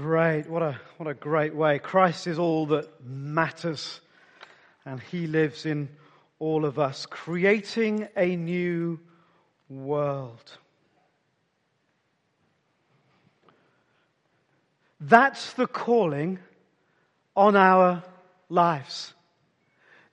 [0.00, 0.48] Great.
[0.48, 1.78] What a, what a great way.
[1.78, 4.00] Christ is all that matters,
[4.86, 5.90] and He lives in
[6.38, 8.98] all of us, creating a new
[9.68, 10.56] world.
[15.02, 16.38] That's the calling
[17.36, 18.02] on our
[18.48, 19.12] lives.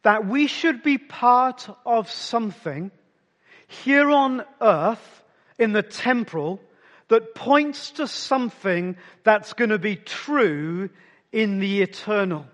[0.01, 2.91] That we should be part of something
[3.67, 5.23] here on earth
[5.57, 6.59] in the temporal
[7.09, 10.89] that points to something that's going to be true
[11.31, 12.45] in the eternal.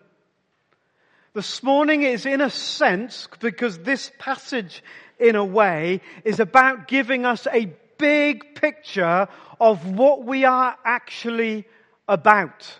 [1.34, 4.83] This morning is in a sense, because this passage
[5.19, 9.27] in a way is about giving us a big picture
[9.59, 11.66] of what we are actually
[12.08, 12.80] about.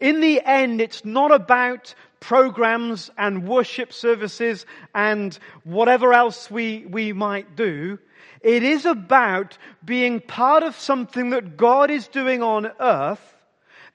[0.00, 7.12] In the end, it's not about programs and worship services and whatever else we, we
[7.12, 7.98] might do.
[8.46, 13.34] It is about being part of something that God is doing on earth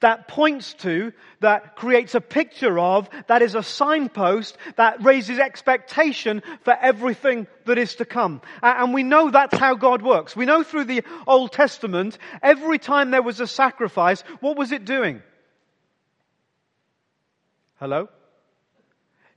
[0.01, 6.43] that points to, that creates a picture of, that is a signpost, that raises expectation
[6.63, 8.41] for everything that is to come.
[8.61, 10.35] And we know that's how God works.
[10.35, 14.83] We know through the Old Testament, every time there was a sacrifice, what was it
[14.83, 15.21] doing?
[17.79, 18.09] Hello?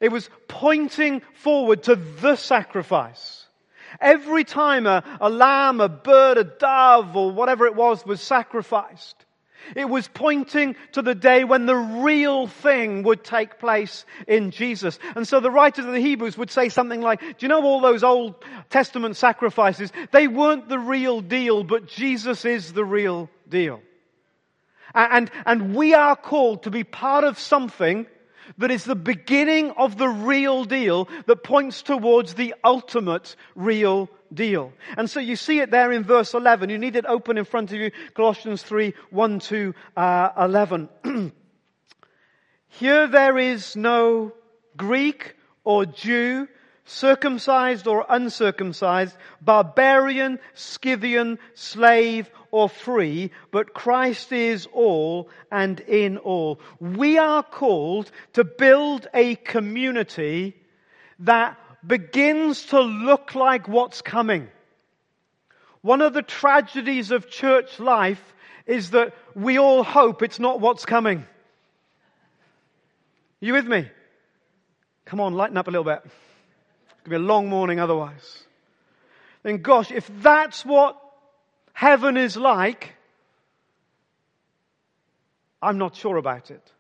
[0.01, 3.44] It was pointing forward to the sacrifice.
[4.01, 9.25] Every time a, a lamb, a bird, a dove, or whatever it was was sacrificed,
[9.75, 14.99] it was pointing to the day when the real thing would take place in Jesus.
[15.17, 17.81] And so the writers of the Hebrews would say something like, do you know all
[17.81, 18.35] those Old
[18.71, 19.93] Testament sacrifices?
[20.13, 23.81] They weren't the real deal, but Jesus is the real deal.
[24.95, 28.07] And, and we are called to be part of something
[28.59, 34.73] that is the beginning of the real deal that points towards the ultimate real deal.
[34.97, 36.71] And so you see it there in verse 11.
[36.71, 40.89] You need it open in front of you, Colossians 3, 1 to uh, 11.
[42.69, 44.33] Here there is no
[44.77, 46.49] Greek or Jew,
[46.85, 56.61] circumcised or uncircumcised, barbarian, Scythian, slave or free, but Christ is all and in all.
[56.79, 60.55] We are called to build a community
[61.19, 64.47] that begins to look like what's coming.
[65.81, 68.23] One of the tragedies of church life
[68.67, 71.27] is that we all hope it's not what's coming.
[73.41, 73.91] You with me?
[75.07, 76.03] Come on, lighten up a little bit.
[76.05, 78.45] It's going to be a long morning otherwise.
[79.43, 81.01] Then gosh, if that's what
[81.75, 82.95] heaven is like,
[85.61, 86.73] I'm not sure about it.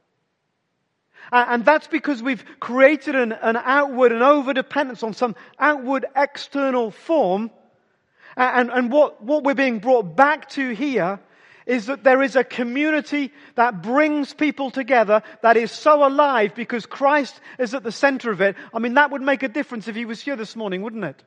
[1.30, 6.90] And that's because we've created an, an outward and over dependence on some outward external
[6.90, 7.50] form.
[8.36, 11.20] And, and what, what we're being brought back to here
[11.66, 16.84] is that there is a community that brings people together that is so alive because
[16.84, 18.54] Christ is at the center of it.
[18.72, 21.22] I mean, that would make a difference if he was here this morning, wouldn't it?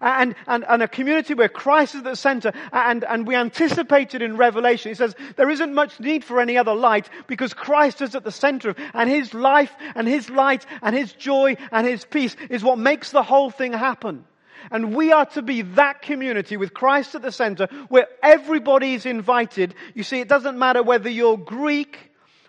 [0.00, 4.22] And, and, and a community where Christ is at the center and, and we anticipated
[4.22, 4.90] in Revelation.
[4.90, 8.32] He says there isn't much need for any other light because Christ is at the
[8.32, 12.78] center and his life and his light and his joy and his peace is what
[12.78, 14.24] makes the whole thing happen.
[14.70, 19.06] And we are to be that community with Christ at the center where everybody is
[19.06, 19.74] invited.
[19.94, 21.98] You see, it doesn't matter whether you're Greek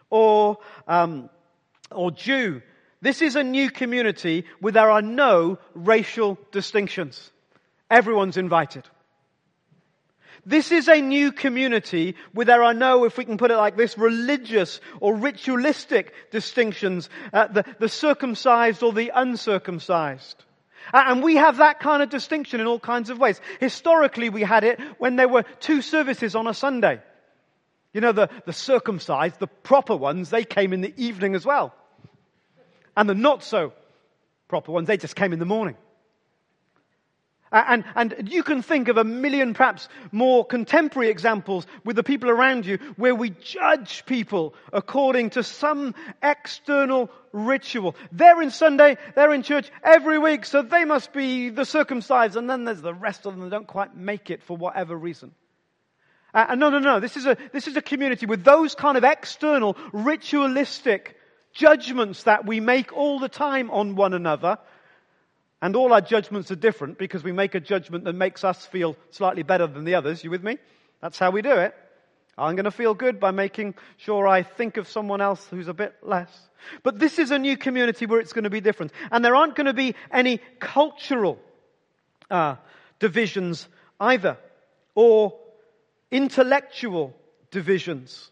[0.10, 0.58] or,
[0.88, 1.30] um,
[1.90, 2.62] or Jew.
[3.02, 7.32] This is a new community where there are no racial distinctions.
[7.90, 8.88] Everyone's invited.
[10.46, 13.78] This is a new community where there are no, if we can put it like
[13.78, 20.44] this, religious or ritualistic distinctions, uh, the, the circumcised or the uncircumcised.
[20.94, 23.40] And we have that kind of distinction in all kinds of ways.
[23.60, 27.02] Historically, we had it when there were two services on a Sunday.
[27.94, 31.74] You know, the, the circumcised, the proper ones, they came in the evening as well.
[32.96, 33.74] And the not so
[34.48, 35.76] proper ones, they just came in the morning.
[37.54, 42.30] And, and you can think of a million, perhaps more contemporary examples with the people
[42.30, 45.94] around you where we judge people according to some
[46.24, 47.98] external ritual.
[48.14, 52.50] They're in Sunday, they're in church every week, so they must be the circumcised, and
[52.50, 55.34] then there's the rest of them that don't quite make it for whatever reason.
[56.34, 57.02] Uh, no, no, no.
[57.02, 61.18] This is a, this is a community with those kind of external, ritualistic
[61.54, 64.58] judgments that we make all the time on one another.
[65.62, 68.96] And all our judgments are different because we make a judgment that makes us feel
[69.12, 70.24] slightly better than the others.
[70.24, 70.58] You with me?
[71.02, 71.76] That's how we do it.
[72.38, 75.74] I'm going to feel good by making sure I think of someone else who's a
[75.74, 76.32] bit less.
[76.82, 78.92] But this is a new community where it's going to be different.
[79.12, 81.38] And there aren't going to be any cultural
[82.30, 82.56] uh,
[83.00, 83.68] divisions
[84.00, 84.38] either,
[84.96, 85.38] or
[86.10, 87.16] intellectual
[87.52, 88.32] divisions.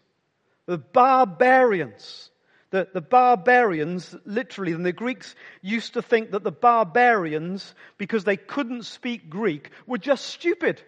[0.66, 2.29] The barbarians,
[2.70, 8.36] the, the barbarians, literally, and the Greeks used to think that the barbarians, because they
[8.36, 10.80] couldn't speak Greek, were just stupid.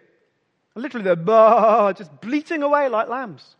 [0.75, 3.55] Literally, they're just bleating away like lambs.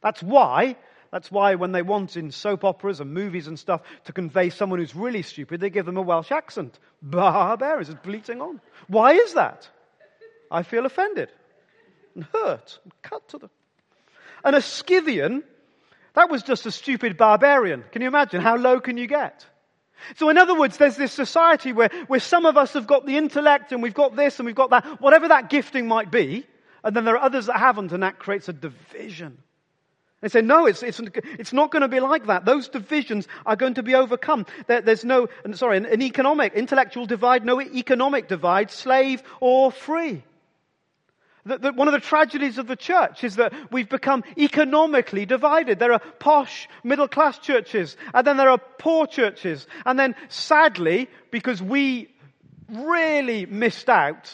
[0.00, 0.76] That's why,
[1.10, 4.78] that's why when they want in soap operas and movies and stuff to convey someone
[4.78, 6.78] who's really stupid, they give them a Welsh accent.
[7.02, 8.60] Barbarians, just bleating on.
[8.86, 9.68] Why is that?
[10.50, 11.30] I feel offended
[12.14, 13.50] and hurt and cut to the.
[14.44, 15.42] And a Scythian,
[16.14, 17.84] that was just a stupid barbarian.
[17.92, 18.40] Can you imagine?
[18.40, 19.46] How low can you get?
[20.16, 23.16] So in other words, there's this society where, where some of us have got the
[23.16, 26.46] intellect and we've got this and we've got that, whatever that gifting might be,
[26.84, 29.38] and then there are others that haven't, and that creates a division.
[30.20, 32.44] They say, no, it's, it's, it's not going to be like that.
[32.44, 34.46] Those divisions are going to be overcome.
[34.66, 40.24] There, there's no, sorry, an, an economic, intellectual divide, no economic divide, slave or free.
[41.48, 45.78] That, that one of the tragedies of the church is that we've become economically divided.
[45.78, 49.66] There are posh middle class churches, and then there are poor churches.
[49.86, 52.08] And then sadly, because we
[52.68, 54.30] really missed out,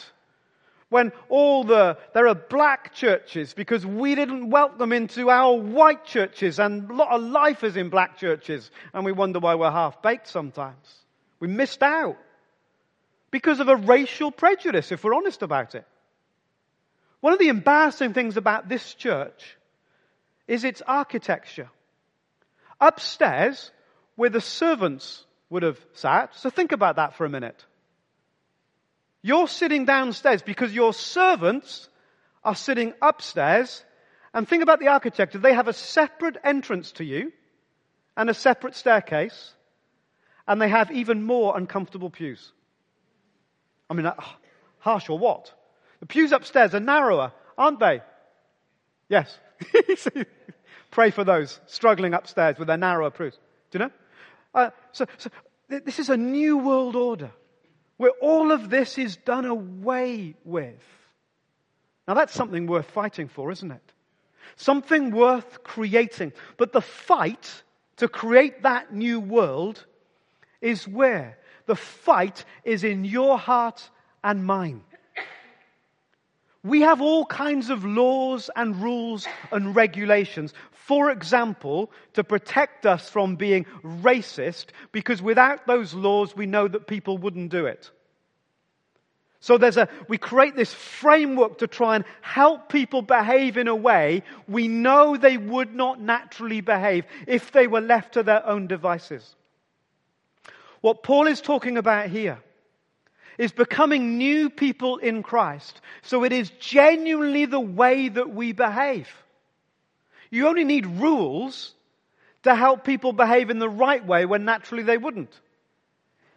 [0.89, 6.59] when all the, there are black churches because we didn't welcome into our white churches
[6.59, 10.01] and a lot of life is in black churches and we wonder why we're half
[10.01, 10.95] baked sometimes.
[11.39, 12.17] We missed out
[13.31, 15.85] because of a racial prejudice, if we're honest about it.
[17.25, 19.57] One of the embarrassing things about this church
[20.47, 21.71] is its architecture.
[22.79, 23.71] Upstairs,
[24.15, 27.65] where the servants would have sat, so think about that for a minute.
[29.23, 31.89] You're sitting downstairs because your servants
[32.43, 33.83] are sitting upstairs.
[34.31, 35.39] And think about the architecture.
[35.39, 37.31] They have a separate entrance to you
[38.15, 39.51] and a separate staircase.
[40.47, 42.51] And they have even more uncomfortable pews.
[43.89, 44.13] I mean, uh,
[44.77, 45.51] harsh or what?
[45.99, 48.01] The pews upstairs are narrower, aren't they?
[49.09, 49.37] Yes.
[50.91, 53.37] Pray for those struggling upstairs with their narrower pews.
[53.71, 53.91] Do you know?
[54.53, 55.29] Uh, so, so
[55.67, 57.31] this is a new world order
[57.97, 60.83] where all of this is done away with.
[62.07, 63.93] Now that's something worth fighting for, isn't it?
[64.57, 66.33] Something worth creating.
[66.57, 67.63] But the fight
[67.97, 69.85] to create that new world
[70.61, 71.37] is where?
[71.65, 73.89] The fight is in your heart
[74.23, 74.81] and mine.
[76.65, 80.51] We have all kinds of laws and rules and regulations.
[80.71, 86.87] For example, to protect us from being racist, because without those laws, we know that
[86.87, 87.91] people wouldn't do it.
[89.41, 93.75] So there's a, we create this framework to try and help people behave in a
[93.75, 98.65] way we know they would not naturally behave if they were left to their own
[98.65, 99.35] devices.
[100.81, 102.39] What Paul is talking about here
[103.37, 105.81] is becoming new people in Christ.
[106.03, 109.09] So it is genuinely the way that we behave.
[110.29, 111.73] You only need rules
[112.43, 115.39] to help people behave in the right way when naturally they wouldn't.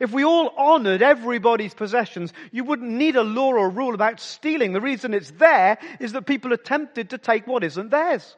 [0.01, 4.73] If we all honored everybody's possessions, you wouldn't need a law or rule about stealing.
[4.73, 8.37] The reason it's there is that people are tempted to take what isn't theirs.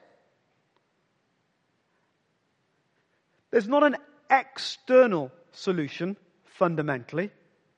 [3.50, 3.96] There's not an
[4.30, 7.30] external solution, fundamentally.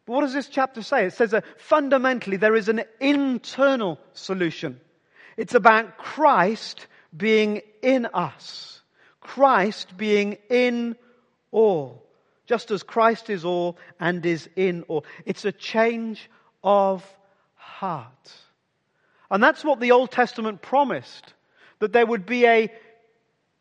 [0.07, 1.07] But what does this chapter say?
[1.07, 4.81] It says that fundamentally there is an internal solution.
[5.37, 8.81] It's about Christ being in us.
[9.21, 10.97] Christ being in
[11.51, 12.05] all.
[12.47, 15.05] Just as Christ is all and is in all.
[15.25, 16.29] It's a change
[16.65, 17.07] of
[17.55, 18.33] heart.
[19.31, 21.33] And that's what the Old Testament promised.
[21.79, 22.73] That there would be a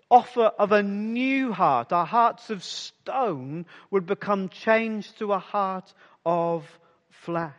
[0.10, 1.94] offer of a new heart.
[1.94, 5.94] Our hearts of stone would become changed to a heart
[6.26, 6.66] of
[7.10, 7.54] flesh.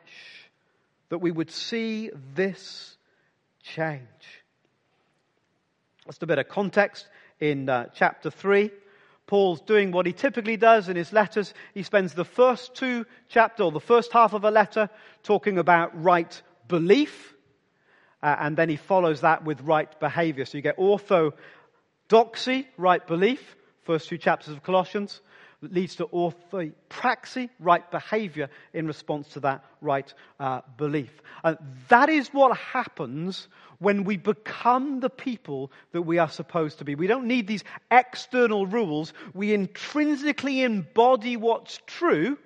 [1.08, 2.96] That we would see this
[3.62, 4.00] change.
[6.06, 7.06] Just a bit of context
[7.38, 8.70] in uh, chapter 3.
[9.26, 11.54] Paul's doing what he typically does in his letters.
[11.74, 14.90] He spends the first two chapter, or the first half of a letter,
[15.22, 17.34] talking about right belief.
[18.22, 20.44] Uh, and then he follows that with right behavior.
[20.44, 25.20] So you get orthodoxy, right belief, first two chapters of Colossians.
[25.62, 31.22] Leads to orthopraxy, right behavior in response to that right uh, belief.
[31.44, 31.54] Uh,
[31.88, 36.94] that is what happens when we become the people that we are supposed to be.
[36.94, 39.12] We don't need these external rules.
[39.34, 42.38] We intrinsically embody what's true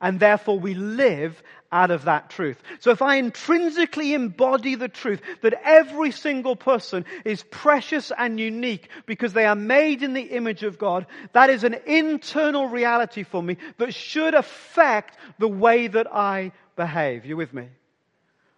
[0.00, 2.60] and therefore we live out of that truth.
[2.80, 8.88] So if I intrinsically embody the truth that every single person is precious and unique
[9.06, 13.42] because they are made in the image of God, that is an internal reality for
[13.42, 17.24] me that should affect the way that I behave.
[17.24, 17.68] You with me?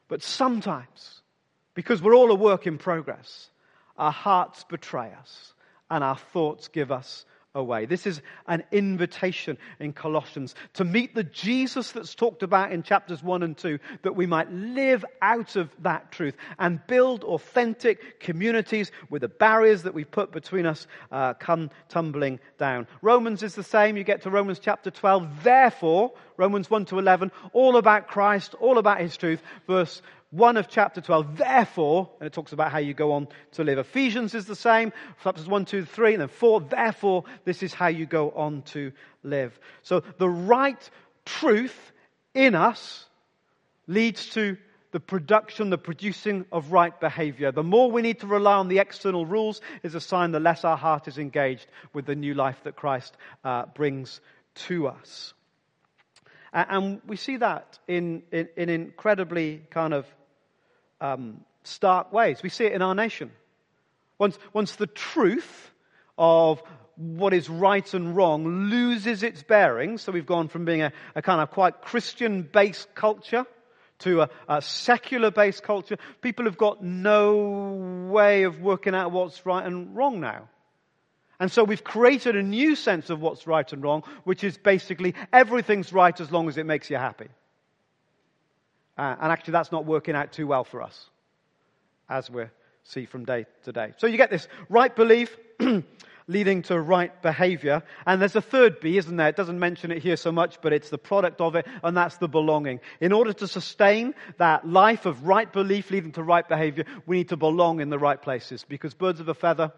[0.09, 1.21] But sometimes,
[1.75, 3.51] because we're all a work in progress,
[3.97, 5.55] our hearts betray us
[5.91, 7.87] and our thoughts give us away.
[7.87, 13.23] This is an invitation in Colossians to meet the Jesus that's talked about in chapters
[13.23, 18.91] 1 and 2, that we might live out of that truth and build authentic communities
[19.09, 22.87] where the barriers that we've put between us uh, come tumbling down.
[23.03, 23.97] Romans is the same.
[23.97, 25.43] You get to Romans chapter 12.
[25.43, 29.43] Therefore, Romans 1 to 11, all about Christ, all about his truth.
[29.67, 30.03] Verse
[30.33, 33.77] 1 of chapter 12, therefore, and it talks about how you go on to live.
[33.79, 34.91] Ephesians is the same,
[35.23, 38.93] chapters 1, 2, 3, and then 4, therefore, this is how you go on to
[39.23, 39.59] live.
[39.83, 40.91] So the right
[41.27, 41.93] truth
[42.33, 43.05] in us
[43.87, 44.57] leads to
[44.93, 47.53] the production, the producing of right behavior.
[47.53, 50.65] The more we need to rely on the external rules is a sign the less
[50.65, 54.23] our heart is engaged with the new life that Christ uh, brings
[54.55, 55.35] to us.
[56.55, 60.07] And we see that in, in, in incredibly kind of
[61.03, 62.43] um, stark ways.
[62.43, 63.31] We see it in our nation.
[64.19, 65.71] Once, once the truth
[66.17, 66.63] of
[66.97, 71.23] what is right and wrong loses its bearing, so we've gone from being a, a
[71.23, 73.45] kind of quite Christian based culture
[74.01, 79.45] to a, a secular based culture, people have got no way of working out what's
[79.45, 80.49] right and wrong now.
[81.41, 85.15] And so we've created a new sense of what's right and wrong, which is basically
[85.33, 87.29] everything's right as long as it makes you happy.
[88.97, 91.09] Uh, and actually, that's not working out too well for us,
[92.09, 92.45] as we
[92.85, 93.93] see from day to day.
[93.97, 95.37] So you get this right belief
[96.27, 97.83] leading to right behavior.
[98.07, 99.29] And there's a third B, isn't there?
[99.29, 102.17] It doesn't mention it here so much, but it's the product of it, and that's
[102.19, 102.81] the belonging.
[103.01, 107.31] In order to sustain that life of right belief leading to right behavior, we need
[107.31, 108.65] to belong in the right places.
[108.69, 109.73] Because birds of a feather,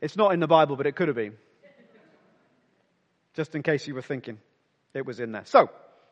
[0.00, 1.34] it's not in the Bible, but it could have been.
[3.34, 4.38] Just in case you were thinking
[4.94, 5.44] it was in there.
[5.46, 5.70] So,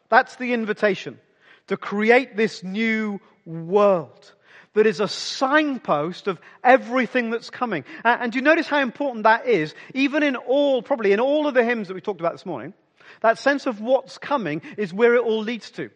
[0.08, 1.18] that's the invitation
[1.68, 4.32] to create this new world
[4.74, 7.84] that is a signpost of everything that's coming.
[8.04, 11.54] Uh, and, you notice how important that is, even in all, probably in all of
[11.54, 12.72] the hymns that we talked about this morning.
[13.20, 15.90] That sense of what's coming is where it all leads to.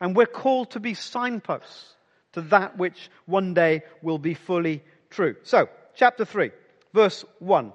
[0.00, 1.94] And we're called to be signposts
[2.32, 5.36] to that which one day will be fully true.
[5.44, 6.50] So, chapter 3,
[6.92, 7.72] verse 1.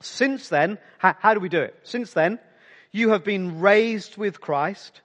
[0.00, 1.74] Since then, how, how do we do it?
[1.82, 2.38] Since then,
[2.92, 5.00] you have been raised with Christ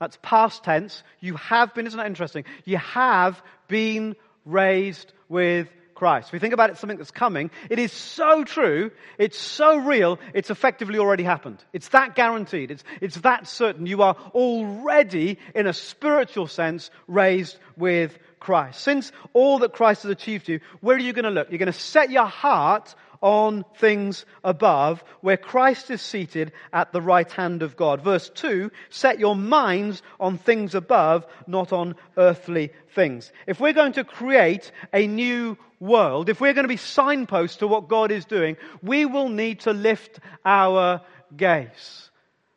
[0.00, 1.02] that's past tense.
[1.20, 2.44] You have been, isn't that interesting?
[2.64, 6.32] You have been raised with Christ.
[6.32, 7.50] we think about it, something that's coming.
[7.68, 8.92] It is so true.
[9.18, 10.20] It's so real.
[10.32, 11.58] It's effectively already happened.
[11.72, 12.70] It's that guaranteed.
[12.70, 13.84] It's, it's that certain.
[13.84, 18.80] You are already, in a spiritual sense, raised with Christ.
[18.80, 21.50] Since all that Christ has achieved you, where are you going to look?
[21.50, 27.02] You're going to set your heart on things above, where Christ is seated at the
[27.02, 28.02] right hand of God.
[28.02, 33.32] Verse 2, set your minds on things above, not on earthly things.
[33.46, 37.66] If we're going to create a new world, if we're going to be signposts to
[37.66, 41.02] what God is doing, we will need to lift our
[41.36, 42.10] gaze.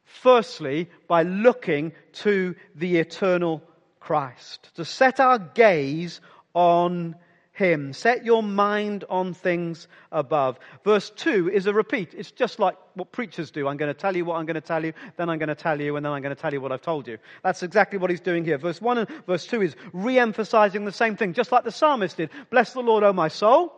[0.06, 3.64] Firstly, by looking to the eternal
[4.00, 4.70] Christ.
[4.76, 6.22] To set our gaze
[6.54, 7.16] on
[7.54, 7.94] him.
[7.94, 10.58] Set your mind on things above.
[10.84, 12.14] Verse 2 is a repeat.
[12.14, 13.68] It's just like what preachers do.
[13.68, 15.56] I'm going to tell you what I'm going to tell you, then I'm going to
[15.56, 17.18] tell you, and then I'm going to tell you what I've told you.
[17.44, 18.58] That's exactly what he's doing here.
[18.58, 22.18] Verse 1 and verse 2 is re emphasizing the same thing, just like the psalmist
[22.18, 22.30] did.
[22.50, 23.74] Bless the Lord, O my soul,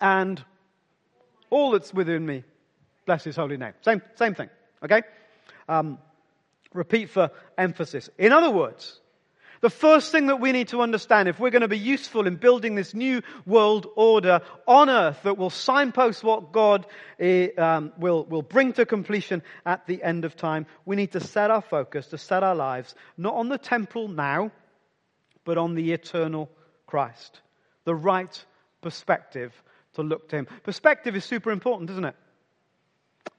[0.00, 0.42] and
[1.50, 2.44] all that's within me.
[3.06, 3.72] Bless his holy name.
[3.82, 4.48] Same, same thing.
[4.84, 5.02] Okay?
[5.68, 5.98] Um,
[6.72, 8.08] repeat for emphasis.
[8.16, 8.99] In other words,
[9.60, 12.36] the first thing that we need to understand if we're going to be useful in
[12.36, 16.86] building this new world order on earth that will signpost what God
[17.18, 21.20] eh, um, will, will bring to completion at the end of time, we need to
[21.20, 24.50] set our focus, to set our lives, not on the temporal now,
[25.44, 26.50] but on the eternal
[26.86, 27.40] Christ.
[27.84, 28.44] The right
[28.80, 29.52] perspective
[29.94, 30.46] to look to Him.
[30.62, 32.16] Perspective is super important, isn't it?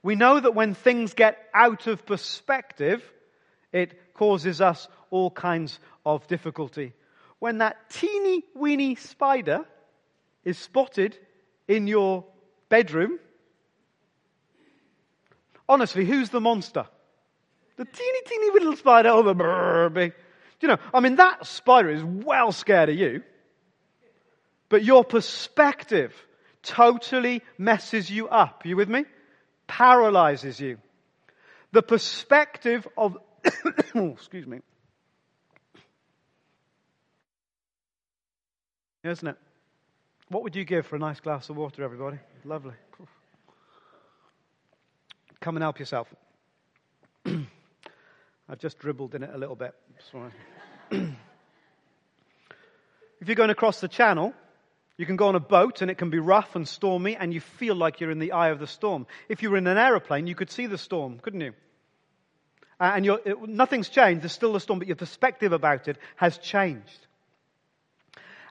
[0.03, 3.03] We know that when things get out of perspective,
[3.71, 6.93] it causes us all kinds of difficulty.
[7.37, 9.65] When that teeny weeny spider
[10.43, 11.17] is spotted
[11.67, 12.25] in your
[12.69, 13.19] bedroom,
[15.71, 16.85] Honestly, who's the monster?
[17.77, 19.07] The teeny, teeny little spider.
[19.07, 20.11] Oh, the brrr,
[20.59, 23.23] you know, I mean, that spider is well scared of you.
[24.67, 26.13] But your perspective
[26.61, 28.65] totally messes you up.
[28.65, 29.05] You with me?
[29.65, 30.77] Paralyzes you.
[31.71, 33.17] The perspective of,
[33.95, 34.59] excuse me.
[39.03, 39.37] Isn't it?
[40.29, 42.17] What would you give for a nice glass of water, everybody?
[42.45, 42.75] Lovely.
[45.39, 46.07] Come and help yourself.
[47.25, 49.73] I've just dribbled in it a little bit.
[50.91, 51.09] if
[53.25, 54.33] you're going across the channel,
[54.97, 57.39] you can go on a boat and it can be rough and stormy and you
[57.39, 59.07] feel like you're in the eye of the storm.
[59.29, 61.53] If you were in an aeroplane, you could see the storm, couldn't you?
[62.79, 64.21] And it, nothing's changed.
[64.21, 67.07] There's still the storm, but your perspective about it has changed.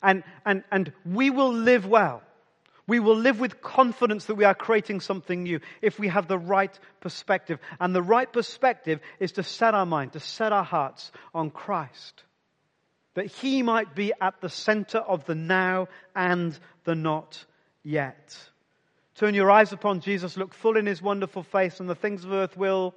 [0.02, 2.22] And, and, and we will live well
[2.90, 6.36] we will live with confidence that we are creating something new if we have the
[6.36, 7.60] right perspective.
[7.78, 12.24] And the right perspective is to set our mind, to set our hearts on Christ.
[13.14, 17.44] That He might be at the center of the now and the not
[17.84, 18.36] yet.
[19.14, 22.32] Turn your eyes upon Jesus, look full in His wonderful face, and the things of
[22.32, 22.92] earth will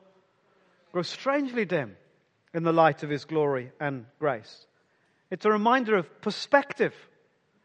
[0.91, 1.95] grow strangely dim
[2.51, 4.65] in the light of His glory and grace.
[5.33, 6.93] It's a reminder of perspective.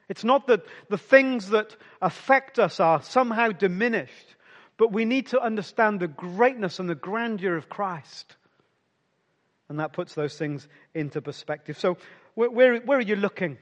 [0.08, 4.36] It's not that the things that affect us are somehow diminished,
[4.78, 8.36] but we need to understand the greatness and the grandeur of Christ.
[9.68, 11.78] And that puts those things into perspective.
[11.78, 11.98] So,
[12.34, 13.58] where, where, where are you looking?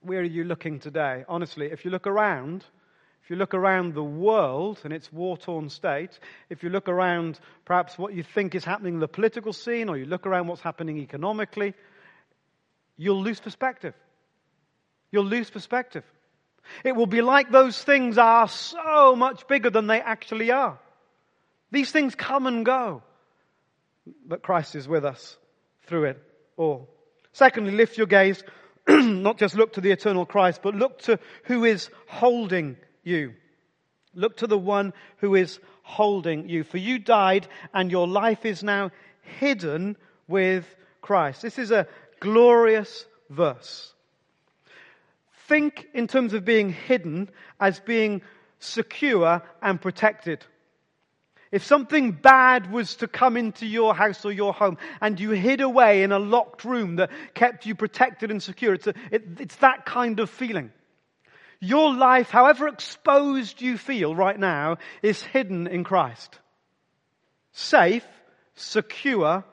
[0.00, 1.26] Where are you looking today?
[1.28, 2.64] Honestly, if you look around,
[3.22, 6.18] if you look around the world and its war torn state,
[6.48, 9.98] if you look around perhaps what you think is happening in the political scene, or
[9.98, 11.74] you look around what's happening economically,
[12.98, 13.94] you'll lose perspective.
[15.10, 16.04] You'll lose perspective.
[16.84, 20.78] It will be like those things are so much bigger than they actually are.
[21.70, 23.02] These things come and go.
[24.26, 25.36] But Christ is with us
[25.86, 26.22] through it
[26.56, 26.88] all.
[27.32, 28.42] Secondly, lift your gaze,
[28.88, 33.34] not just look to the eternal Christ, but look to who is holding you.
[34.14, 36.64] Look to the one who is holding you.
[36.64, 38.90] For you died and your life is now
[39.38, 39.96] hidden
[40.26, 40.64] with
[41.00, 41.42] Christ.
[41.42, 41.86] This is a
[42.20, 43.92] glorious verse
[45.48, 48.22] think in terms of being hidden as being
[48.60, 50.44] secure and protected.
[51.50, 55.62] If something bad was to come into your house or your home and you hid
[55.62, 59.56] away in a locked room that kept you protected and secure, it's, a, it, it's
[59.56, 60.70] that kind of feeling.
[61.60, 66.38] Your life, however exposed you feel right now, is hidden in Christ.
[67.52, 68.06] Safe,
[68.54, 69.44] secure,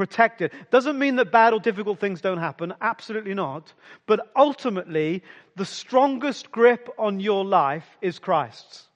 [0.00, 0.50] protected.
[0.70, 2.72] Doesn't mean that bad or difficult things don't happen.
[2.80, 3.70] Absolutely not.
[4.06, 5.22] But ultimately,
[5.56, 8.88] the strongest grip on your life is Christ's.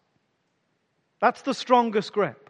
[1.20, 2.48] That's the strongest grip.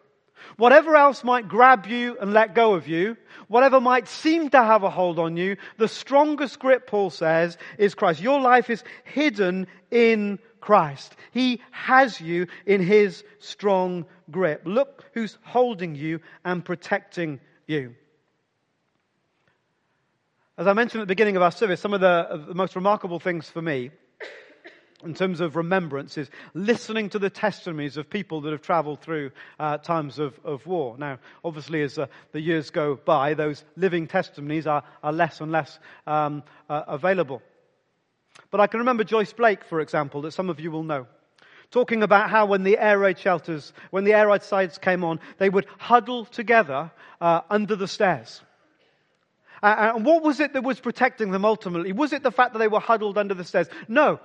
[0.56, 3.16] Whatever else might grab you and let go of you,
[3.48, 7.96] whatever might seem to have a hold on you, the strongest grip, Paul says, is
[7.96, 8.20] Christ.
[8.20, 11.16] Your life is hidden in Christ.
[11.32, 14.62] He has you in his strong grip.
[14.64, 17.96] Look who's holding you and protecting you.
[20.56, 22.76] As I mentioned at the beginning of our service, some of the, of the most
[22.76, 23.90] remarkable things for me
[25.04, 29.32] in terms of remembrance is listening to the testimonies of people that have traveled through
[29.58, 30.96] uh, times of, of war.
[30.96, 35.50] Now, obviously, as uh, the years go by, those living testimonies are, are less and
[35.50, 37.42] less um, uh, available.
[38.52, 41.08] But I can remember Joyce Blake, for example, that some of you will know,
[41.72, 45.18] talking about how when the air raid shelters, when the air raid sites came on,
[45.38, 48.40] they would huddle together uh, under the stairs.
[49.64, 51.92] Uh, and what was it that was protecting them ultimately?
[51.92, 53.66] Was it the fact that they were huddled under the stairs?
[53.88, 54.20] No.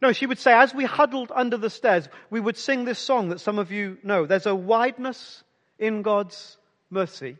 [0.00, 3.28] No, she would say, as we huddled under the stairs, we would sing this song
[3.28, 4.26] that some of you know.
[4.26, 5.44] There's a wideness
[5.78, 6.58] in God's
[6.90, 7.36] mercy,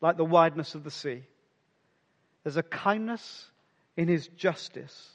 [0.00, 1.22] like the wideness of the sea.
[2.42, 3.48] There's a kindness
[3.96, 5.08] in his justice,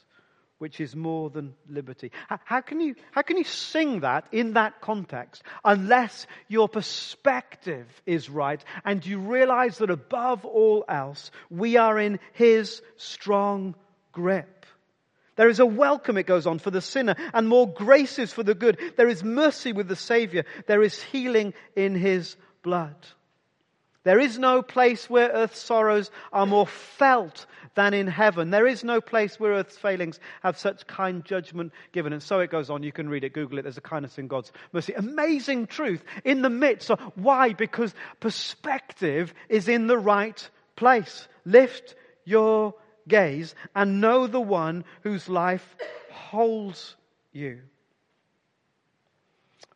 [0.58, 2.10] which is more than liberty.
[2.44, 8.30] How can you, how can you sing that in that context unless your perspective is
[8.30, 13.74] right and you realize that above all else, we are in his strong
[14.12, 14.64] grip?
[15.36, 18.54] There is a welcome, it goes on, for the sinner and more graces for the
[18.54, 18.78] good.
[18.96, 20.44] There is mercy with the Savior.
[20.66, 22.96] There is healing in his blood.
[24.02, 27.44] There is no place where earth's sorrows are more felt
[27.76, 28.50] than in heaven.
[28.50, 32.12] There is no place where earth's failings have such kind judgment given.
[32.12, 32.82] And so it goes on.
[32.82, 33.62] You can read it, Google it.
[33.62, 34.94] There's a kindness in God's mercy.
[34.94, 36.90] Amazing truth in the midst.
[36.90, 37.52] Of, why?
[37.52, 41.28] Because perspective is in the right place.
[41.44, 42.74] Lift your
[43.06, 45.76] gaze and know the one whose life
[46.10, 46.96] holds
[47.32, 47.60] you.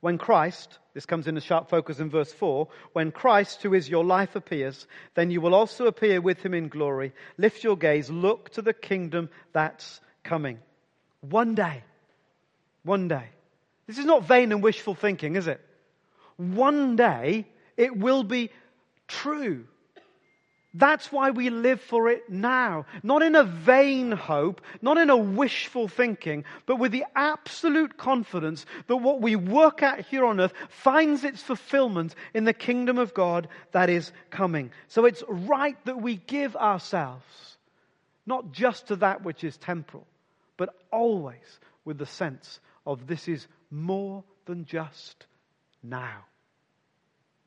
[0.00, 4.04] When Christ, this comes into sharp focus in verse 4, when Christ, who is your
[4.04, 7.12] life, appears, then you will also appear with him in glory.
[7.36, 10.58] Lift your gaze, look to the kingdom that's coming.
[11.20, 11.84] One day,
[12.82, 13.28] one day.
[13.86, 15.60] This is not vain and wishful thinking, is it?
[16.36, 18.50] One day it will be
[19.06, 19.66] true.
[20.72, 22.86] That's why we live for it now.
[23.02, 28.66] Not in a vain hope, not in a wishful thinking, but with the absolute confidence
[28.86, 33.14] that what we work at here on earth finds its fulfillment in the kingdom of
[33.14, 34.70] God that is coming.
[34.86, 37.56] So it's right that we give ourselves
[38.26, 40.06] not just to that which is temporal,
[40.56, 45.26] but always with the sense of this is more than just
[45.82, 46.24] now.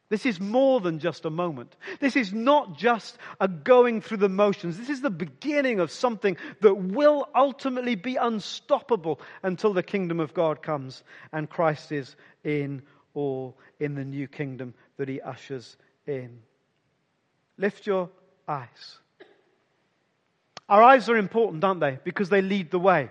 [0.10, 1.76] This is more than just a moment.
[2.00, 4.78] This is not just a going through the motions.
[4.78, 10.34] This is the beginning of something that will ultimately be unstoppable until the kingdom of
[10.34, 16.40] God comes and Christ is in all in the new kingdom that he ushers in.
[17.58, 18.10] Lift your
[18.48, 19.00] eyes.
[20.70, 22.00] Our eyes are important, aren't they?
[22.04, 23.10] Because they lead the way.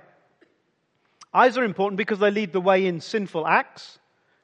[1.34, 3.98] Eyes are important because they lead the way in sinful acts.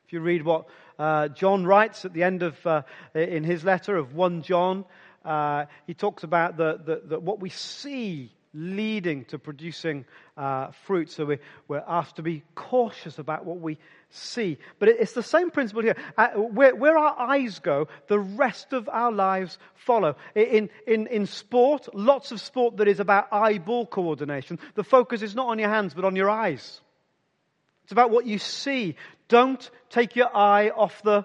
[0.07, 0.67] If you read what
[0.99, 2.83] uh, John writes at the end of, uh,
[3.15, 4.85] in his letter of 1 John,
[5.25, 10.05] uh, he talks about the, the, the, what we see leading to producing
[10.37, 11.11] uh, fruit.
[11.11, 13.79] So we, we're asked to be cautious about what we
[14.11, 14.59] see.
[14.79, 15.97] But it's the same principle here.
[16.17, 20.17] Uh, where, where, our eyes go, the rest of our lives follow.
[20.35, 25.35] In, in, in sport, lots of sport that is about eyeball coordination, the focus is
[25.35, 26.81] not on your hands but on your eyes.
[27.89, 28.97] It's about what you see.
[29.29, 31.25] Don't take your eye off the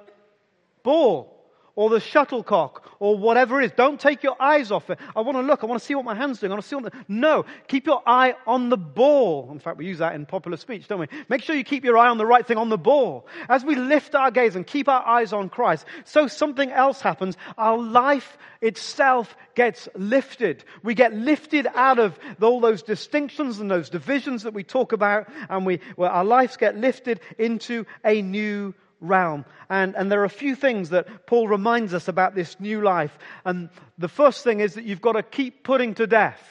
[0.82, 1.33] ball
[1.76, 3.72] or the shuttlecock or whatever it is.
[3.76, 5.00] Don't take your eyes off it.
[5.16, 5.64] I want to look.
[5.64, 6.52] I want to see what my hand's doing.
[6.52, 6.94] I want to see what.
[7.08, 7.46] No.
[7.68, 9.50] Keep your eye on the ball.
[9.52, 11.08] In fact, we use that in popular speech, don't we?
[11.30, 13.28] Make sure you keep your eye on the right thing, on the ball.
[13.50, 17.38] As we lift our gaze and keep our eyes on Christ, so something else happens.
[17.58, 20.64] Our life itself gets lifted.
[20.84, 25.28] We get lifted out of all those distinctions and those divisions that we talk about,
[25.50, 28.74] and we, well, our lives get lifted into a new
[29.04, 29.46] realm.
[29.70, 33.16] And, and there are a few things that Paul reminds us about this new life.
[33.46, 36.42] And the first thing is that you've got to keep putting to death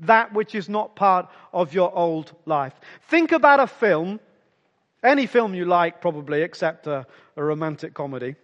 [0.00, 2.74] that which is not part of your old life.
[3.08, 4.20] Think about a film,
[5.02, 8.36] any film you like, probably, except a, a romantic comedy.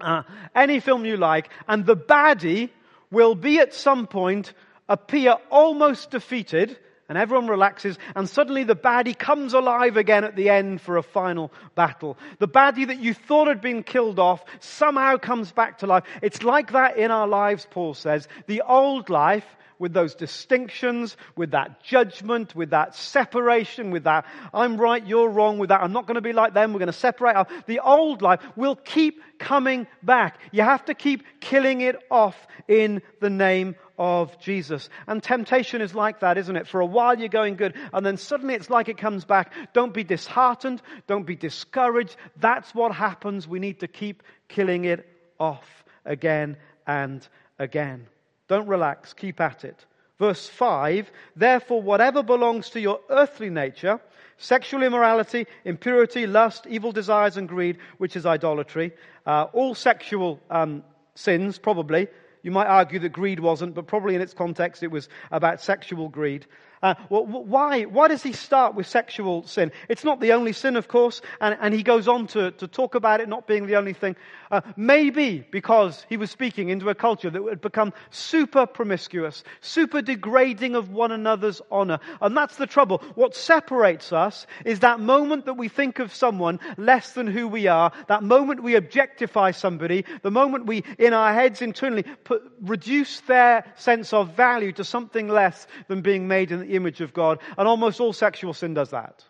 [0.00, 0.22] Uh,
[0.54, 2.70] any film you like, and the baddie
[3.10, 4.54] will be at some point
[4.88, 6.76] appear almost defeated
[7.08, 11.02] and everyone relaxes, and suddenly the baddie comes alive again at the end for a
[11.02, 12.16] final battle.
[12.38, 16.04] The baddie that you thought had been killed off somehow comes back to life.
[16.22, 18.28] It's like that in our lives, Paul says.
[18.46, 19.44] The old life,
[19.78, 25.58] with those distinctions, with that judgment, with that separation, with that I'm right, you're wrong,
[25.58, 27.34] with that I'm not going to be like them, we're going to separate.
[27.34, 27.50] Out.
[27.66, 30.38] The old life will keep coming back.
[30.52, 32.36] You have to keep killing it off
[32.68, 34.88] in the name of Jesus.
[35.06, 36.66] And temptation is like that, isn't it?
[36.66, 39.52] For a while you're going good, and then suddenly it's like it comes back.
[39.74, 40.82] Don't be disheartened.
[41.06, 42.16] Don't be discouraged.
[42.36, 43.46] That's what happens.
[43.46, 47.26] We need to keep killing it off again and
[47.60, 48.08] again.
[48.48, 49.12] Don't relax.
[49.12, 49.86] Keep at it.
[50.18, 54.00] Verse 5 Therefore, whatever belongs to your earthly nature,
[54.36, 58.94] sexual immorality, impurity, lust, evil desires, and greed, which is idolatry,
[59.26, 60.82] uh, all sexual um,
[61.14, 62.08] sins, probably,
[62.42, 66.08] you might argue that greed wasn't, but probably in its context it was about sexual
[66.08, 66.46] greed.
[66.82, 69.70] Uh, well, why, why does he start with sexual sin?
[69.88, 72.96] It's not the only sin, of course, and, and he goes on to, to talk
[72.96, 74.16] about it not being the only thing.
[74.50, 80.02] Uh, maybe because he was speaking into a culture that had become super promiscuous, super
[80.02, 82.00] degrading of one another's honor.
[82.20, 82.98] And that's the trouble.
[83.14, 87.68] What separates us is that moment that we think of someone less than who we
[87.68, 93.20] are, that moment we objectify somebody, the moment we, in our heads internally, put, reduce
[93.20, 97.38] their sense of value to something less than being made in the image of God.
[97.56, 99.24] And almost all sexual sin does that.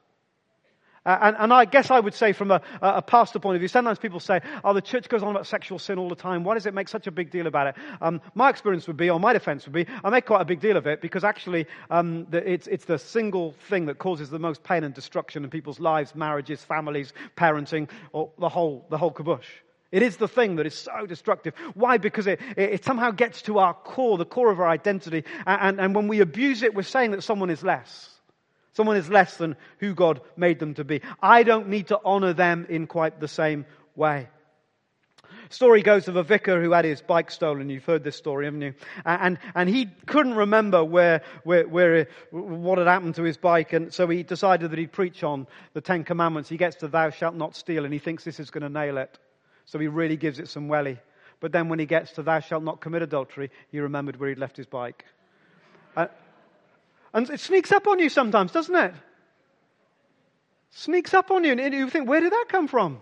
[1.05, 3.67] Uh, and, and, I guess I would say from a, a, pastor point of view,
[3.67, 6.45] sometimes people say, oh, the church goes on about sexual sin all the time.
[6.45, 7.75] Why does it make such a big deal about it?
[8.01, 10.61] Um, my experience would be, or my defense would be, I make quite a big
[10.61, 14.39] deal of it because actually um, the, it's, it's the single thing that causes the
[14.39, 19.13] most pain and destruction in people's lives, marriages, families, parenting, or the whole, the whole
[19.13, 19.41] kabush.
[19.93, 21.55] It is the thing that is so destructive.
[21.75, 21.99] Why?
[21.99, 25.25] Because it, it, it somehow gets to our core, the core of our identity.
[25.47, 28.09] And, and, and when we abuse it, we're saying that someone is less.
[28.73, 31.03] Someone is less than who God made them to be.
[31.21, 34.29] I don't need to honor them in quite the same way.
[35.51, 37.69] Story goes of a vicar who had his bike stolen.
[37.69, 38.75] You've heard this story, haven't you?
[39.05, 43.75] And, and he couldn't remember where, where, where, what had happened to his bike.
[43.75, 46.49] And so he decided that he'd preach on the Ten Commandments.
[46.49, 48.97] He gets to thou shalt not steal and he thinks this is going to nail
[48.97, 49.19] it.
[49.67, 50.99] So he really gives it some welly.
[51.41, 54.39] But then when he gets to thou shalt not commit adultery, he remembered where he'd
[54.39, 55.05] left his bike.
[55.97, 56.07] Uh,
[57.13, 58.95] and it sneaks up on you sometimes, doesn't it?
[60.71, 63.01] Sneaks up on you and you think, where did that come from?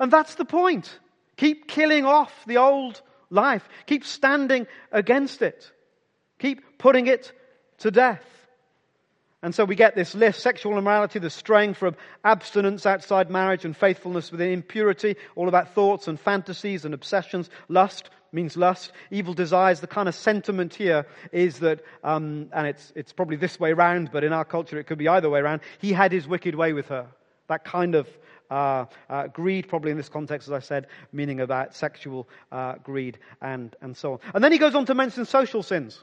[0.00, 0.98] And that's the point.
[1.36, 3.68] Keep killing off the old life.
[3.86, 5.70] Keep standing against it.
[6.38, 7.32] Keep putting it
[7.78, 8.24] to death.
[9.44, 13.76] And so we get this list sexual immorality, the straying from abstinence outside marriage and
[13.76, 17.50] faithfulness within impurity, all about thoughts and fantasies and obsessions.
[17.68, 18.90] Lust means lust.
[19.10, 23.60] Evil desires, the kind of sentiment here is that, um, and it's, it's probably this
[23.60, 25.60] way round, but in our culture it could be either way around.
[25.78, 27.06] He had his wicked way with her.
[27.48, 28.08] That kind of
[28.50, 33.18] uh, uh, greed, probably in this context, as I said, meaning about sexual uh, greed
[33.42, 34.20] and, and so on.
[34.32, 36.02] And then he goes on to mention social sins.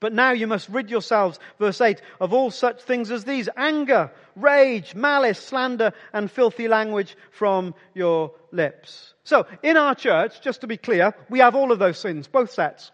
[0.00, 4.12] But now you must rid yourselves, verse 8, of all such things as these anger,
[4.36, 9.14] rage, malice, slander, and filthy language from your lips.
[9.24, 12.52] So, in our church, just to be clear, we have all of those sins, both
[12.52, 12.92] sets.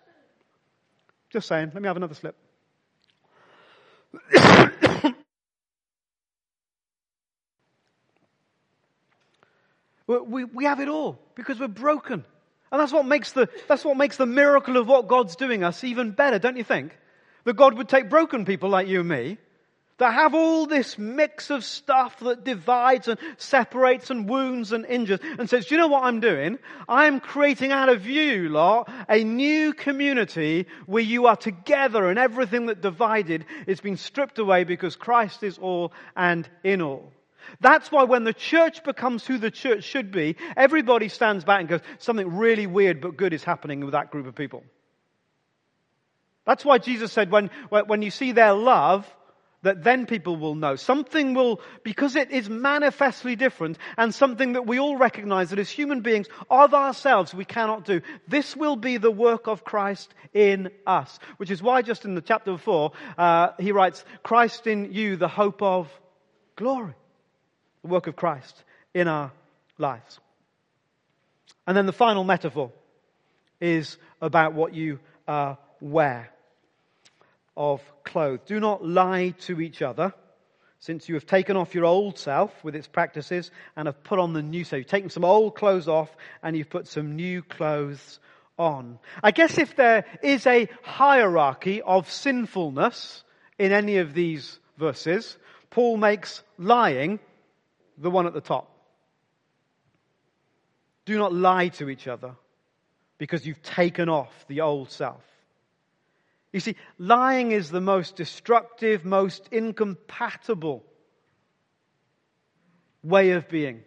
[1.30, 2.36] Just saying, let me have another slip.
[10.06, 12.24] we, we have it all because we're broken.
[12.72, 15.84] And that's what makes the, that's what makes the miracle of what God's doing us
[15.84, 16.96] even better, don't you think?
[17.44, 19.38] That God would take broken people like you and me,
[19.98, 25.20] that have all this mix of stuff that divides and separates and wounds and injures
[25.38, 26.58] and says, do you know what I'm doing?
[26.88, 32.66] I'm creating out of you lot a new community where you are together and everything
[32.66, 37.12] that divided is being stripped away because Christ is all and in all.
[37.60, 41.68] That's why when the church becomes who the church should be, everybody stands back and
[41.68, 44.64] goes, something really weird but good is happening with that group of people.
[46.44, 49.06] That's why Jesus said when, when you see their love,
[49.62, 50.76] that then people will know.
[50.76, 55.70] Something will, because it is manifestly different and something that we all recognize that as
[55.70, 58.02] human beings of ourselves we cannot do.
[58.28, 61.18] This will be the work of Christ in us.
[61.38, 65.28] Which is why just in the chapter before, uh, he writes, Christ in you, the
[65.28, 65.90] hope of
[66.56, 66.94] glory
[67.84, 69.30] the work of Christ in our
[69.76, 70.18] lives.
[71.66, 72.72] And then the final metaphor
[73.60, 76.30] is about what you uh, wear
[77.56, 78.40] of clothes.
[78.46, 80.14] Do not lie to each other,
[80.80, 84.32] since you have taken off your old self with its practices and have put on
[84.32, 84.78] the new self.
[84.78, 86.10] You've taken some old clothes off
[86.42, 88.18] and you've put some new clothes
[88.58, 88.98] on.
[89.22, 93.22] I guess if there is a hierarchy of sinfulness
[93.58, 95.36] in any of these verses,
[95.68, 97.20] Paul makes lying
[97.98, 98.70] the one at the top.
[101.04, 102.34] Do not lie to each other
[103.18, 105.22] because you've taken off the old self.
[106.52, 110.84] You see, lying is the most destructive, most incompatible
[113.02, 113.82] way of being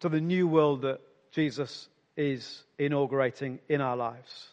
[0.00, 1.00] to the new world that
[1.30, 4.51] Jesus is inaugurating in our lives.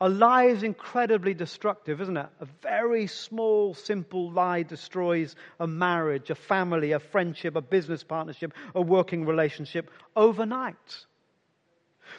[0.00, 2.26] A lie is incredibly destructive, isn't it?
[2.40, 8.52] A very small, simple lie destroys a marriage, a family, a friendship, a business partnership,
[8.74, 11.06] a working relationship overnight.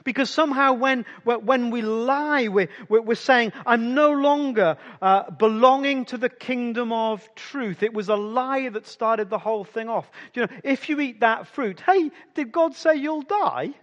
[0.04, 6.18] Because somehow when, when we lie, we're, we're saying, I'm no longer uh, belonging to
[6.18, 7.84] the kingdom of truth.
[7.84, 10.10] It was a lie that started the whole thing off.
[10.34, 13.74] You know, if you eat that fruit, hey, did God say you'll die?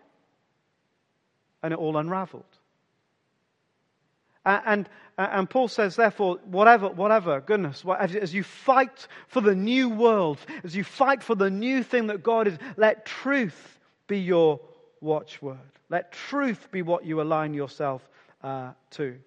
[1.62, 2.44] And it all unraveled.
[4.44, 10.38] And, and Paul says, therefore, whatever, whatever, goodness, as you fight for the new world,
[10.64, 13.78] as you fight for the new thing that God is, let truth
[14.08, 14.60] be your
[15.00, 15.58] watchword.
[15.88, 18.02] Let truth be what you align yourself
[18.42, 19.18] uh, to.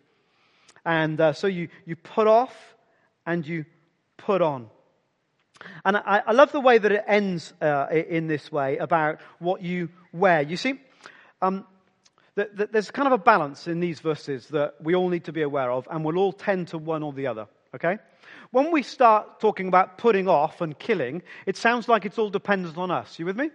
[0.84, 2.76] And uh, so you, you put off
[3.26, 3.66] and you
[4.18, 4.70] put on.
[5.86, 9.62] And I, I love the way that it ends uh, in this way about what
[9.62, 10.42] you wear.
[10.42, 10.80] You see,
[11.42, 11.66] um,
[12.36, 15.72] there's kind of a balance in these verses that we all need to be aware
[15.72, 17.48] of, and we'll all tend to one or the other.
[17.74, 17.98] Okay?
[18.52, 22.78] When we start talking about putting off and killing, it sounds like it's all dependent
[22.78, 23.20] on us.
[23.20, 23.50] You with me?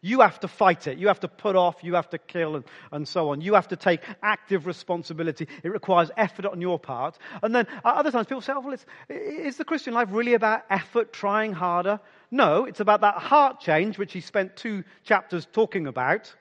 [0.00, 0.98] You have to fight it.
[0.98, 1.82] You have to put off.
[1.82, 3.40] You have to kill and, and so on.
[3.40, 5.48] You have to take active responsibility.
[5.62, 7.16] It requires effort on your part.
[7.42, 8.76] And then uh, other times people say, oh, well,
[9.08, 12.00] is the Christian life really about effort, trying harder?
[12.30, 16.34] No, it's about that heart change, which he spent two chapters talking about.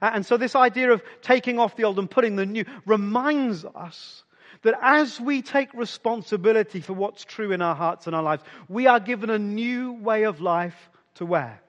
[0.00, 3.64] Uh, and so this idea of taking off the old and putting the new reminds
[3.64, 4.24] us
[4.62, 8.86] that as we take responsibility for what's true in our hearts and our lives, we
[8.86, 11.60] are given a new way of life to wear.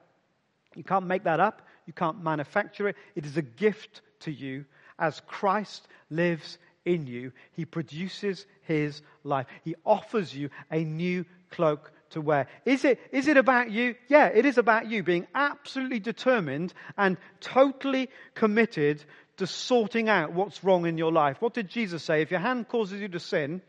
[0.74, 1.62] You can't make that up.
[1.86, 2.96] You can't manufacture it.
[3.14, 4.64] It is a gift to you
[4.98, 7.32] as Christ lives in you.
[7.52, 9.46] He produces his life.
[9.64, 12.46] He offers you a new cloak to wear.
[12.64, 13.94] Is it, is it about you?
[14.08, 19.04] Yeah, it is about you being absolutely determined and totally committed
[19.38, 21.36] to sorting out what's wrong in your life.
[21.40, 22.22] What did Jesus say?
[22.22, 23.62] If your hand causes you to sin,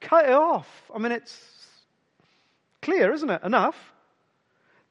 [0.00, 0.68] cut it off.
[0.94, 1.38] I mean, it's
[2.80, 3.42] clear, isn't it?
[3.44, 3.76] Enough.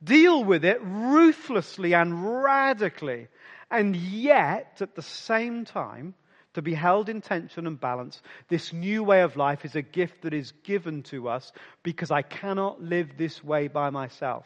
[0.03, 3.27] Deal with it ruthlessly and radically.
[3.71, 6.13] And yet, at the same time,
[6.53, 10.23] to be held in tension and balance, this new way of life is a gift
[10.23, 11.51] that is given to us
[11.83, 14.45] because I cannot live this way by myself,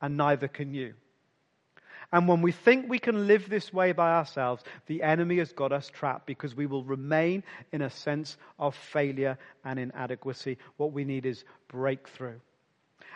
[0.00, 0.94] and neither can you.
[2.10, 5.72] And when we think we can live this way by ourselves, the enemy has got
[5.72, 10.56] us trapped because we will remain in a sense of failure and inadequacy.
[10.78, 12.38] What we need is breakthrough.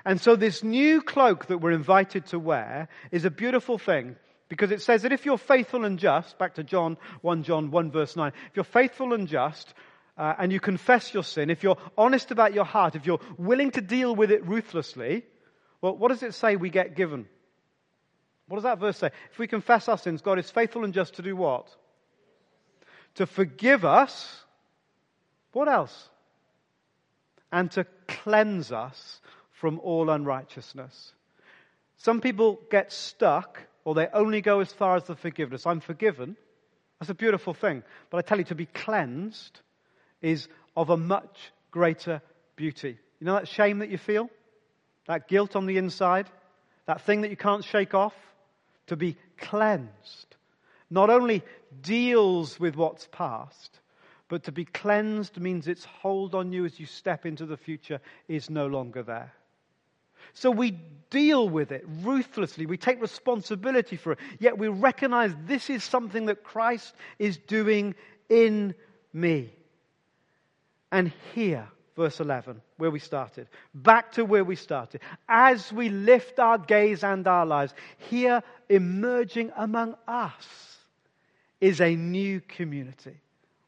[0.04, 4.16] And so, this new cloak that we're invited to wear is a beautiful thing
[4.52, 7.90] because it says that if you're faithful and just, back to John 1 John 1
[7.90, 9.72] verse 9, if you're faithful and just,
[10.18, 13.70] uh, and you confess your sin, if you're honest about your heart, if you're willing
[13.70, 15.24] to deal with it ruthlessly,
[15.80, 17.26] well, what does it say we get given?
[18.46, 19.08] What does that verse say?
[19.30, 21.74] If we confess our sins, God is faithful and just to do what?
[23.14, 24.44] To forgive us.
[25.54, 26.10] What else?
[27.50, 31.14] And to cleanse us from all unrighteousness.
[31.96, 35.66] Some people get stuck or they only go as far as the forgiveness.
[35.66, 36.36] I'm forgiven.
[37.00, 37.82] That's a beautiful thing.
[38.10, 39.60] But I tell you, to be cleansed
[40.20, 42.22] is of a much greater
[42.56, 42.98] beauty.
[43.20, 44.28] You know that shame that you feel?
[45.06, 46.28] That guilt on the inside?
[46.86, 48.14] That thing that you can't shake off?
[48.88, 50.36] To be cleansed
[50.92, 51.42] not only
[51.80, 53.80] deals with what's past,
[54.28, 57.98] but to be cleansed means its hold on you as you step into the future
[58.28, 59.32] is no longer there.
[60.35, 60.78] So we
[61.11, 62.66] deal with it ruthlessly.
[62.66, 64.18] We take responsibility for it.
[64.38, 67.94] Yet we recognize this is something that Christ is doing
[68.28, 68.74] in
[69.12, 69.52] me.
[70.90, 75.00] And here, verse 11, where we started, back to where we started.
[75.28, 80.76] As we lift our gaze and our lives, here emerging among us
[81.61, 83.20] is a new community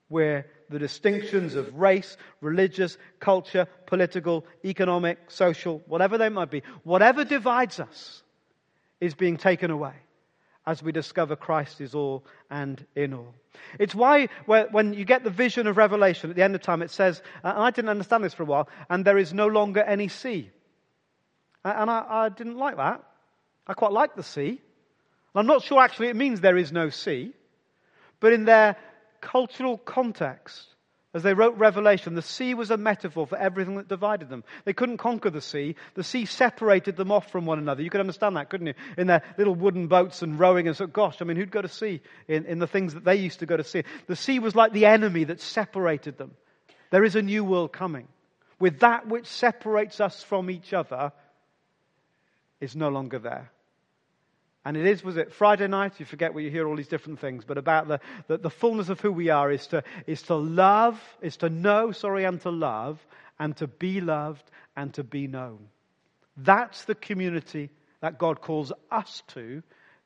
[0.09, 7.24] where the distinctions of race, religious, culture, political, economic, social, whatever they might be, whatever
[7.24, 8.22] divides us
[9.00, 9.94] is being taken away
[10.66, 13.35] as we discover Christ is all and in all.
[13.79, 16.90] It's why when you get the vision of Revelation at the end of time, it
[16.90, 19.83] says, uh, and I didn't understand this for a while, and there is no longer
[19.83, 20.50] any sea.
[21.64, 23.03] Uh, and I, I didn't like that.
[23.66, 24.61] I quite like the sea.
[25.35, 27.33] I'm not sure actually it means there is no sea,
[28.20, 28.77] but in their
[29.25, 30.69] cultural context.
[31.15, 34.43] As they wrote Revelation, the sea was a metaphor for everything that divided them.
[34.65, 35.77] They couldn't conquer the sea.
[35.95, 37.83] The sea separated them off from one another.
[37.83, 38.75] You could understand that, couldn't you?
[38.99, 41.69] In their little wooden boats and rowing and so, gosh, I mean, who'd go to
[41.69, 43.85] sea in, in the things that they used to go to sea?
[44.09, 46.33] The sea was like the enemy that separated them.
[46.91, 48.09] There is a new world coming.
[48.59, 51.13] With that which separates us from each other
[52.61, 53.53] is no longer there.
[54.64, 56.00] And it is, was it Friday night?
[56.00, 58.88] You forget where you hear all these different things, but about the, the, the, fullness
[58.88, 62.50] of who we are is to, is to love, is to know, sorry, and to
[62.50, 63.05] love,
[63.38, 65.59] and to be loved, and to be known.
[66.38, 67.68] That's the community
[68.00, 69.62] that God calls us to,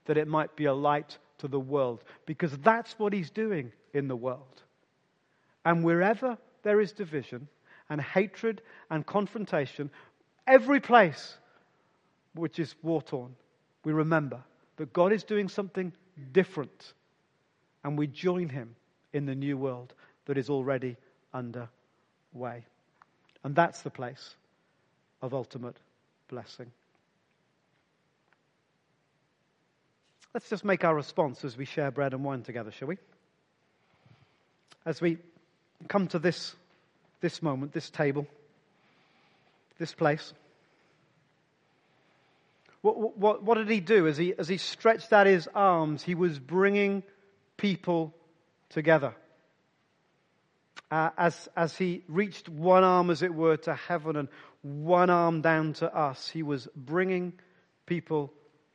[0.06, 4.08] that it might be a light to the world, because that's what He's doing in
[4.08, 4.62] the world.
[5.64, 7.46] And wherever there is division
[7.88, 9.90] and hatred and confrontation,
[10.48, 11.36] every place
[12.34, 13.36] which is war torn,
[13.88, 14.38] we remember
[14.76, 15.94] that God is doing something
[16.30, 16.92] different
[17.82, 18.76] and we join him
[19.14, 19.94] in the new world
[20.26, 20.98] that is already
[21.32, 22.66] underway.
[23.42, 24.34] And that's the place
[25.22, 25.78] of ultimate
[26.28, 26.70] blessing.
[30.34, 32.98] Let's just make our response as we share bread and wine together, shall we?
[34.84, 35.16] As we
[35.88, 36.54] come to this,
[37.22, 38.26] this moment, this table,
[39.78, 40.34] this place.
[42.82, 44.06] What, what, what did he do?
[44.06, 47.02] As he, as he stretched out his arms, he was bringing
[47.56, 48.14] people
[48.70, 49.14] together.
[50.90, 54.28] Uh, as, as he reached one arm, as it were, to heaven and
[54.62, 57.32] one arm down to us, he was bringing
[57.84, 58.32] people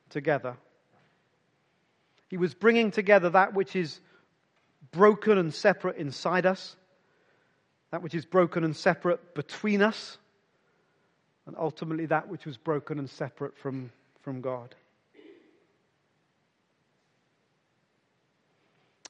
[0.09, 0.55] together.
[2.29, 3.99] He was bringing together that which is
[4.91, 6.75] broken and separate inside us,
[7.91, 10.17] that which is broken and separate between us,
[11.45, 13.91] and ultimately that which was broken and separate from,
[14.21, 14.75] from God.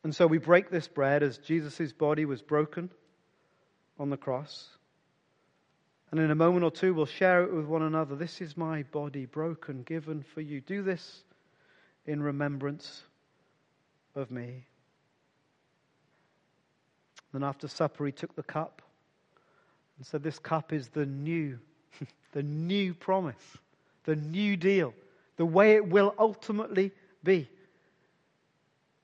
[0.04, 2.90] And so we break this bread as Jesus' body was broken
[3.98, 4.68] on the cross.
[6.12, 8.16] And in a moment or two, we'll share it with one another.
[8.16, 10.62] This is my body broken, given for you.
[10.62, 11.24] Do this
[12.06, 13.04] in remembrance
[14.14, 14.66] of me.
[17.32, 18.82] Then after supper, he took the cup
[19.98, 21.58] and said, This cup is the new,
[22.34, 23.36] the new promise,
[24.04, 24.94] the new deal,
[25.38, 26.92] the way it will ultimately
[27.24, 27.50] be.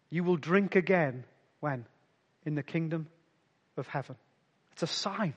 [0.10, 1.24] You will drink again
[1.60, 1.86] when?
[2.46, 3.08] In the kingdom
[3.78, 4.16] of heaven.
[4.74, 5.36] It's a sign.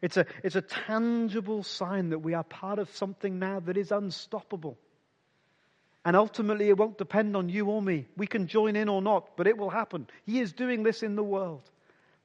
[0.00, 3.90] It's a, it's a tangible sign that we are part of something now that is
[3.90, 4.76] unstoppable.
[6.04, 8.06] And ultimately, it won't depend on you or me.
[8.16, 10.06] We can join in or not, but it will happen.
[10.24, 11.62] He is doing this in the world.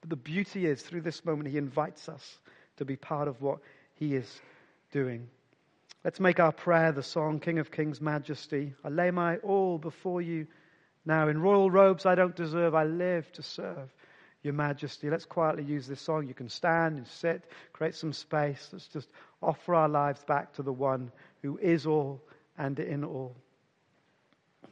[0.01, 2.38] But the beauty is, through this moment, He invites us
[2.78, 3.59] to be part of what
[3.95, 4.41] He is
[4.94, 5.28] doing.
[6.04, 8.74] Let's make our prayer the song, King of Kings, Majesty.
[8.84, 10.48] I lay my all before you
[11.04, 11.28] now.
[11.28, 13.89] In royal robes I don't deserve, I live to serve
[14.44, 15.10] your majesty.
[15.10, 16.28] Let's quietly use this song.
[16.28, 18.70] You can stand and sit, create some space.
[18.72, 19.10] Let's just
[19.41, 22.22] offer our lives back to the one who is all
[22.58, 23.36] and in all.